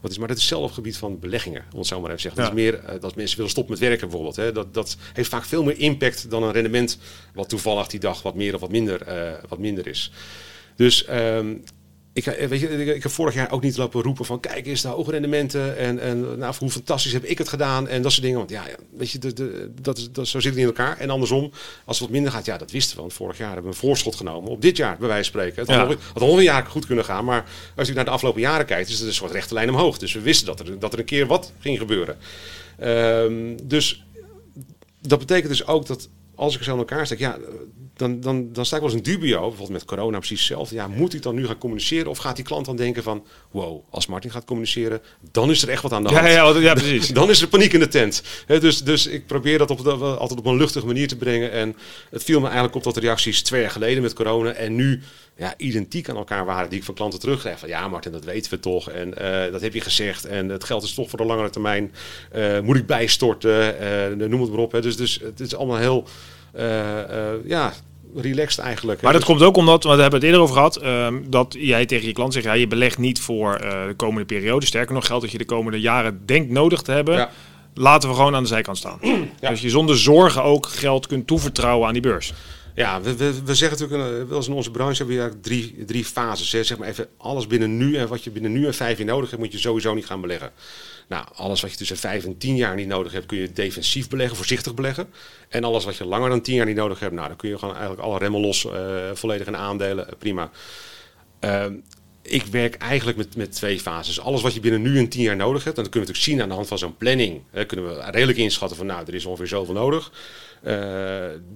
[0.00, 0.18] wat is.
[0.18, 2.22] Maar dat is zelf op het gebied van beleggingen, om het zo maar even te
[2.22, 2.42] zeggen.
[2.42, 4.36] Dat is meer eh, dat mensen willen stoppen met werken bijvoorbeeld.
[4.36, 4.52] Hè.
[4.52, 6.98] Dat, dat heeft vaak veel meer impact dan een rendement
[7.34, 10.12] wat toevallig die dag wat meer of wat minder, eh, wat minder is.
[10.76, 11.54] Dus ehm,
[12.26, 14.82] ik, weet je, ik, ik heb vorig jaar ook niet lopen roepen van kijk eens
[14.82, 18.22] de hoge rendementen en, en nou, hoe fantastisch heb ik het gedaan en dat soort
[18.22, 18.38] dingen.
[18.38, 20.98] Want ja, ja weet je, de, de, dat, is, dat, zo zit het in elkaar.
[20.98, 21.50] En andersom,
[21.84, 23.00] als het wat minder gaat, ja, dat wisten we.
[23.00, 25.60] Want vorig jaar hebben we een voorschot genomen op dit jaar, bij wijze van spreken.
[25.60, 25.82] Het had, Ja.
[25.82, 27.44] nog, het had nog een jaar goed kunnen gaan, maar
[27.76, 29.98] als je naar de afgelopen jaren kijkt, is het een soort rechte lijn omhoog.
[29.98, 32.16] Dus we wisten dat er, dat er een keer wat ging gebeuren.
[32.78, 34.04] Ehm, dus
[35.00, 37.38] dat betekent dus ook dat als ik zo in elkaar steek, ja,
[37.96, 40.74] dan, dan, dan sta ik wel eens in dubio, bijvoorbeeld met corona precies hetzelfde.
[40.74, 43.82] Ja, moet ik dan nu gaan communiceren of gaat die klant dan denken van, wow,
[43.90, 45.00] als Martin gaat communiceren,
[45.32, 46.26] dan is er echt wat aan de hand.
[46.26, 47.08] Ja, ja, ja, precies.
[47.18, 48.22] Dan is er paniek in de tent.
[48.46, 51.52] Dus, dus ik probeer dat op, de- altijd op een luchtige manier te brengen.
[51.52, 51.76] En
[52.10, 55.00] het viel me eigenlijk op dat de reacties twee jaar geleden met corona en nu
[55.38, 57.58] ja, identiek aan elkaar waren die ik van klanten terugkreeg.
[57.58, 58.90] Van ja, Martin, dat weten we toch.
[58.90, 60.24] En eh, dat heb je gezegd.
[60.24, 61.92] En het geld is toch voor de langere termijn.
[62.30, 63.80] Eh, moet ik bijstorten?
[63.80, 64.72] Eh, noem het maar op.
[64.72, 64.80] Hè.
[64.80, 66.08] Dus, dus het is allemaal heel
[67.44, 67.72] ja,
[68.14, 69.00] relaxed eigenlijk.
[69.00, 72.06] Maar dat komt ook omdat, we hebben het eerder over gehad, ehm, dat jij tegen
[72.06, 74.66] je klant zegt, ja, je belegt niet voor de komende periode.
[74.66, 77.30] Sterker nog, geld dat je de komende jaren denkt nodig te hebben, Ja.
[77.74, 78.98] laten we gewoon aan de zijkant staan.
[79.40, 79.50] Ja.
[79.50, 82.32] Dus je zonder zorgen ook geld kunt toevertrouwen aan die beurs.
[82.78, 85.48] Ja, we, we, we zeggen natuurlijk, eh, wel eens in onze branche hebben we eigenlijk
[85.48, 86.52] drie, drie fases.
[86.52, 86.62] Hè.
[86.62, 89.30] Zeg maar even, alles binnen nu en wat je binnen nu en vijf jaar nodig
[89.30, 90.50] hebt, moet je sowieso niet gaan beleggen.
[91.08, 94.08] Nou, alles wat je tussen vijf en tien jaar niet nodig hebt, kun je defensief
[94.08, 95.08] beleggen, voorzichtig beleggen.
[95.48, 97.58] En alles wat je langer dan tien jaar niet nodig hebt, nou, dan kun je
[97.58, 100.50] gewoon eigenlijk alle remmen los, eh, volledig in aandelen, eh, prima.
[101.40, 101.74] Ehm,
[102.22, 104.20] ik werk eigenlijk met, met twee fases.
[104.20, 106.24] Alles wat je binnen nu en tien jaar nodig hebt, en dat kunnen we natuurlijk
[106.24, 107.42] zien aan de hand van zo'n planning.
[107.50, 110.12] Hè, kunnen we redelijk inschatten van, nou, er is ongeveer zoveel nodig.
[110.62, 110.76] Eh,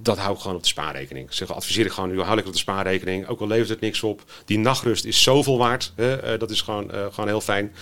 [0.02, 1.34] dat hou ik gewoon op de spaarrekening.
[1.34, 3.26] Zeg, adviseer ik gewoon, nu hou ik op de spaarrekening.
[3.28, 4.22] Ook al levert het niks op.
[4.44, 5.92] Die nachtrust is zoveel waard.
[5.96, 6.16] Hè?
[6.16, 7.72] eh, dat is gewoon, eh, gewoon heel fijn.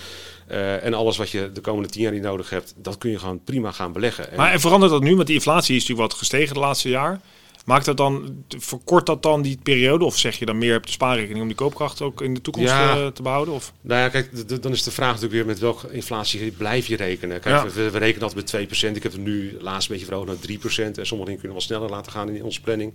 [0.81, 3.43] En alles wat je de komende tien jaar niet nodig hebt, dat kun je gewoon
[3.43, 4.31] prima gaan beleggen.
[4.31, 5.15] En- Maar en verandert dat nu?
[5.15, 7.19] Want die inflatie is natuurlijk wat gestegen de laatste jaar.
[7.65, 10.05] Maakt dat dan, verkort dat dan die periode?
[10.05, 12.69] Of zeg je dan meer op de spaarrekening om die koopkracht ook in de toekomst
[12.69, 12.95] Ja.
[12.97, 13.53] eh, te behouden?
[13.53, 13.73] Of?
[13.81, 17.39] Nou ja, kijk, dan is de vraag natuurlijk weer met welke inflatie blijf je rekenen.
[17.39, 17.69] Kijk, Ja.
[17.73, 18.95] we, we rekenen altijd met 2%.
[18.95, 20.97] Ik heb het nu laatst een beetje verhoogd naar 3%.
[20.97, 22.93] En sommige dingen kunnen we wel sneller laten gaan in onze planning.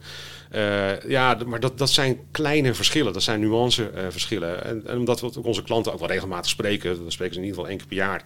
[0.50, 3.12] Eh, ja, maar dat, dat zijn kleine verschillen.
[3.12, 4.64] Dat zijn nuanceverschillen.
[4.64, 7.46] en, en omdat we ook onze klanten ook wel regelmatig spreken, dan spreken ze in
[7.46, 8.24] ieder geval één keer per jaar,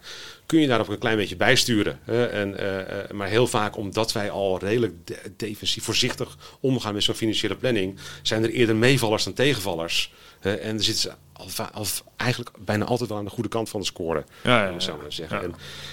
[0.51, 1.99] kun je daar ook een klein beetje bijsturen.
[2.05, 2.27] hè.
[2.27, 7.03] en, eh, eh, maar heel vaak, omdat wij al redelijk de- defensief, voorzichtig omgaan met
[7.03, 10.13] zo'n financiële planning, zijn er eerder meevallers dan tegenvallers.
[10.41, 11.87] En er zitten ze al, al
[12.17, 14.25] eigenlijk bijna altijd wel aan de goede kant van de score.
[14.43, 14.97] Ja, ja, om het zo ja.
[14.97, 15.41] maar te zeggen.
[15.41, 15.49] Ja.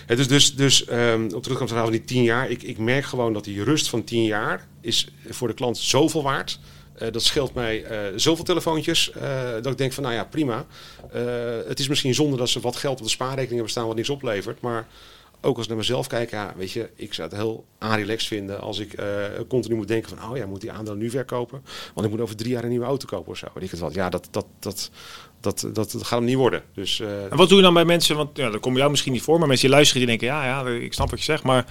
[0.07, 2.49] En, dus dus, dus ehm, op terugkomst van die tien jaar.
[2.49, 6.23] Ik, ik merk gewoon dat die rust van tien jaar is voor de klant zoveel
[6.23, 6.59] waard.
[6.97, 9.11] Eh, dat scheelt mij eh, zoveel telefoontjes.
[9.11, 10.65] eh, dat ik denk van nou ja, prima.
[11.67, 14.09] Het is misschien zonde dat ze wat geld op de spaarrekening hebben staan wat niks
[14.09, 14.61] oplevert.
[14.61, 14.87] Maar
[15.41, 18.61] ook als ik naar mezelf kijk, ja, weet je, ik zou het heel relaxed vinden
[18.61, 18.95] als ik
[19.47, 21.61] continu moet denken van, oh ja, moet die aandelen nu verkopen?
[21.93, 23.45] Want ik moet over drie jaar een nieuwe auto kopen of zo.
[23.59, 23.93] Ik het wat.
[23.93, 24.91] Ja, dat, dat, dat,
[25.39, 26.63] dat, dat, dat gaat hem niet worden.
[26.73, 29.21] Dus En wat doe je dan bij mensen, want ja, dat komt jou misschien niet
[29.21, 31.65] voor, maar mensen die luisteren die denken, ja, ja, ik snap wat je zegt, maar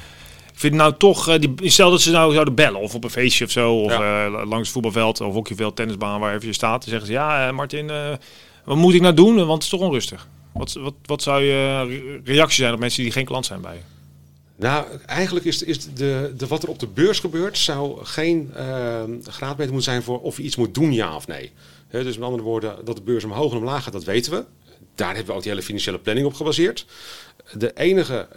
[0.59, 3.45] vind nou toch, eh, die, stel dat ze nou zouden bellen of op een feestje
[3.45, 6.89] of zo, of eh, langs het voetbalveld of hockeyveld, tennisbaan, waar even je staat, dan
[6.89, 7.91] zeggen ze, ja, eh, Martin,
[8.65, 10.29] wat moet ik nou doen, want het is toch onrustig.
[10.53, 13.75] Wat, wat, wat zou je re- reactie zijn op mensen die geen klant zijn bij
[13.75, 13.81] je?
[14.57, 19.03] Nou, eigenlijk is, is de, de, wat er op de beurs gebeurt, zou geen eh,
[19.23, 21.53] graadmeter moeten zijn voor of je iets moet doen, ja of nee.
[21.89, 24.45] Hè, dus met andere woorden, dat de beurs omhoog en omlaag gaat, dat weten we.
[24.95, 26.87] Daar hebben we ook die hele financiële planning op gebaseerd.
[27.53, 28.29] De enige,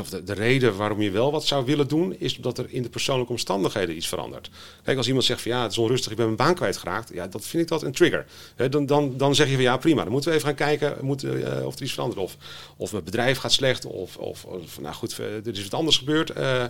[0.00, 2.82] of de, de reden waarom je wel wat zou willen doen, is dat er in
[2.82, 4.50] de persoonlijke omstandigheden iets verandert.
[4.84, 7.26] Kijk, als iemand zegt van ja, het is onrustig, ik ben mijn baan kwijtgeraakt, ja,
[7.26, 8.26] dat vind ik dat een trigger.
[8.70, 11.24] Dan, dan, dan zeg je van ja, prima, dan moeten we even gaan kijken moet,
[11.24, 12.20] eh, of er iets verandert.
[12.20, 12.36] Of,
[12.76, 15.96] of mijn bedrijf gaat slecht, of, of, of nou goed, eh, er is wat anders
[15.96, 16.30] gebeurd.
[16.30, 16.64] Eh,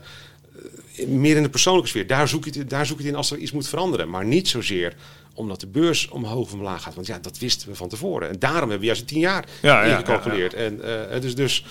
[1.07, 2.07] meer in de persoonlijke sfeer.
[2.07, 4.11] Daar zoek, je het, daar zoek je het in als er iets moet veranderen.
[4.11, 4.95] Maar niet zozeer
[5.35, 6.95] omdat de beurs omhoog of omlaag gaat.
[6.95, 8.29] Want ja, dat wisten we van tevoren.
[8.29, 10.55] En daarom hebben we juist tien jaar Ja, ja, ingecalculeerd.
[10.55, 11.65] En, eh, dus, dus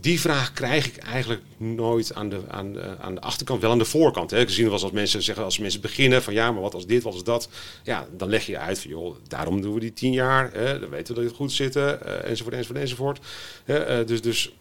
[0.00, 3.78] die vraag krijg ik eigenlijk nooit aan de, aan, de- aan de achterkant, wel aan
[3.78, 4.30] de voorkant.
[4.30, 4.38] Hè.
[4.38, 7.02] Ik zie wel als mensen zeggen, als mensen beginnen van ja, maar wat als dit,
[7.02, 7.48] wat als dat.
[7.82, 10.50] Ja, dan leg je uit van joh, daarom doen we die tien jaar.
[10.52, 10.78] Hè.
[10.80, 11.90] Dan weten we dat het goed zit, eh,
[12.24, 13.18] enzovoort, enzovoort, enzovoort.
[13.64, 14.52] Hè, eh, dus, dus,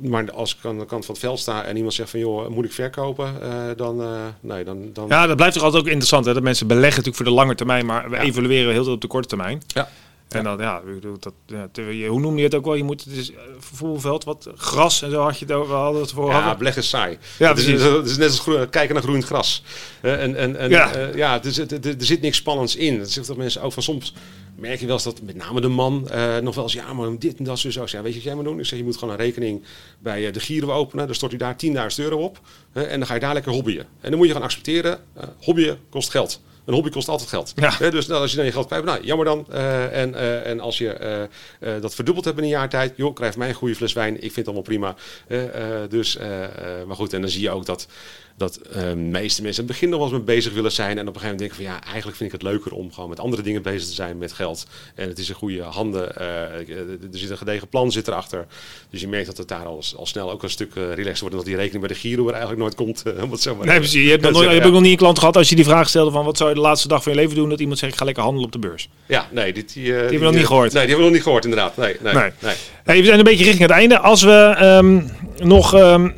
[0.00, 2.48] maar als ik aan de kant van het veld sta en iemand zegt van joh,
[2.48, 3.42] moet ik verkopen?
[3.42, 6.34] Eh, dan, eh, nee, dan, dan Ja, dat blijft toch altijd ook interessant, hè?
[6.34, 8.22] dat mensen beleggen natuurlijk voor de lange termijn, maar we Ja.
[8.22, 9.62] evalueren heel veel op de korte termijn.
[9.66, 9.88] Ja.
[10.28, 10.82] En dan, ja,
[11.20, 12.74] dat, ja, te- hoe noem je het ook wel?
[12.74, 15.80] Je moet, het is eh, voetbalveld, wat gras en zo had je het over, we
[15.80, 16.30] hadden het voor.
[16.30, 17.18] Ja, beleggen is saai.
[17.38, 19.62] Ja, het, is, het is net als groen- kijken naar groeiend gras.
[20.00, 20.96] Eh, en en, en Ja.
[20.98, 22.98] ja, ja er, zit, er, er zit niks spannends in.
[22.98, 24.14] Dat zegt dat mensen ook van soms
[24.56, 27.18] merk je wel eens dat met name de man eh, nog wel eens ja, maar
[27.18, 27.70] dit en dat zo.
[27.70, 27.84] zo.
[27.86, 28.58] Ja, weet je wat jij moet doen?
[28.58, 29.62] Ik zeg je moet gewoon een rekening
[29.98, 31.06] bij eh, de Giro openen.
[31.06, 32.40] Dan stort je daar 10.000 euro op.
[32.72, 33.86] en dan ga je daar lekker hobbyen.
[34.00, 34.98] En dan moet je gaan accepteren.
[35.14, 36.40] eh hobbyen kost geld.
[36.64, 37.52] Een hobby kost altijd geld.
[37.56, 37.90] Ja.
[37.90, 39.46] Dus nou, als je dan je geld kwijt nou, jammer dan.
[39.50, 43.14] Eh, en, eh, en als je eh, dat verdubbeld hebt in een jaar tijd, joh,
[43.14, 44.14] krijg mij een goede fles wijn.
[44.14, 44.94] Ik vind het allemaal prima.
[45.88, 46.18] Dus,
[46.86, 47.86] maar goed, en dan zie je ook dat
[48.36, 50.98] dat eh, de meeste mensen in het begin nog wel eens mee bezig willen zijn.
[50.98, 53.08] En op een gegeven moment denken van ja, eigenlijk vind ik het leuker om gewoon
[53.08, 54.66] met andere dingen bezig te zijn met geld.
[54.94, 56.16] En het is in goede handen.
[56.16, 56.24] eh,
[56.58, 58.46] er zit een gedegen plan zit erachter.
[58.90, 61.34] Dus je merkt dat het daar al, al snel ook een stuk eh, relaxed wordt.
[61.34, 63.02] En dat die rekening bij de Giro er eigenlijk nooit komt.
[63.02, 64.02] eh, om het zo maar Nee, precies.
[64.04, 64.64] Je hebt, nog nooit, ja.
[64.64, 66.54] ook nog niet een klant gehad als je die vraag stelde van wat zou je
[66.54, 67.48] de laatste dag van je leven doen?
[67.48, 68.88] Dat iemand zegt ik ga lekker handelen op de beurs.
[69.06, 70.72] Ja, nee, dit, die, eh, we nog niet eh, gehoord.
[70.72, 71.76] Nee, die hebben we nog niet gehoord inderdaad.
[71.76, 72.30] Nee, nee, Nee.
[72.40, 72.54] nee.
[72.84, 73.98] Hey, we zijn een beetje richting het einde.
[73.98, 75.02] Als we ehm,
[75.48, 76.10] nog ehm,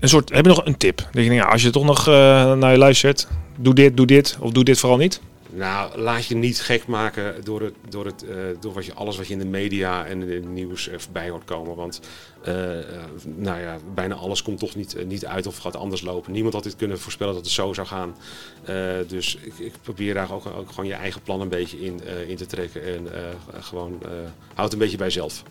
[0.00, 0.96] een soort, hebben we nog een tip?
[1.12, 2.14] Dat je denkt, als je toch nog eh,
[2.52, 5.20] naar je luistert, doe dit, doe dit of doe dit vooral niet.
[5.52, 9.16] Nou, laat je niet gek maken door, het, door, het, eh, door wat je, alles
[9.16, 11.76] wat je in de media en in het nieuws er voorbij hoort komen.
[11.76, 12.00] Want
[12.44, 12.84] eh, eh,
[13.24, 16.32] nou ja, bijna alles komt toch niet, eh, niet uit of gaat anders lopen.
[16.32, 18.16] Niemand had dit kunnen voorspellen dat het zo zou gaan.
[18.64, 18.74] Eh,
[19.08, 22.28] dus ik, ik probeer daar ook, ook gewoon je eigen plan een beetje in, eh,
[22.28, 22.84] in te trekken.
[22.84, 23.20] En eh,
[23.60, 24.08] gewoon eh
[24.54, 25.42] houd een beetje bij jezelf.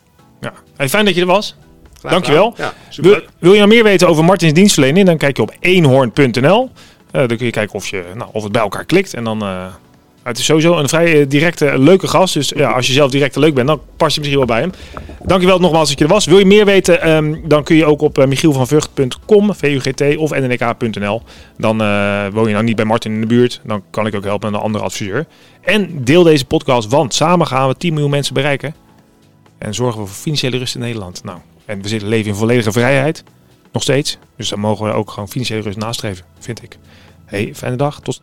[0.42, 0.54] Ja.
[0.76, 1.56] Hey, fijn dat je er was.
[2.00, 2.54] Graag Dankjewel.
[2.58, 5.06] Ja, Wil, wil je nou meer weten over Martins dienstverlening?
[5.06, 6.70] Dan kijk je op eenhoorn.nl.
[7.12, 9.14] Eh, dan kun je kijken of, je, nou, of het bij elkaar klikt.
[9.14, 9.66] En dan, eh,
[10.24, 12.34] het is sowieso een vrij eh, directe, leuke gast.
[12.34, 14.72] Dus ja, als je zelf direct leuk bent, dan pas je misschien wel bij hem.
[15.26, 16.26] Dankjewel nogmaals dat je er was.
[16.26, 21.22] Wil je meer weten, ehm, dan kun je ook op michielvanvugt.com, vugt of nnk.nl.
[21.58, 21.78] Dan
[22.32, 23.62] woon je nou niet bij Martin in de buurt.
[23.64, 25.26] Dan kan ik ook helpen met een andere adviseur.
[25.62, 28.76] En deel deze podcast, want samen gaan we 10 miljoen mensen bereiken.
[29.58, 31.24] En zorgen we voor financiële rust in Nederland.
[31.24, 31.38] Nou,
[31.70, 33.24] en we zitten leven in volledige vrijheid.
[33.72, 34.18] Nog steeds.
[34.36, 36.78] Dus dan mogen we ook gewoon financiële rust nastreven, vind ik.
[37.26, 38.02] Hey, fijne dag.
[38.02, 38.22] Tot